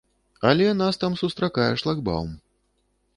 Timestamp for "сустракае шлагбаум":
1.21-2.31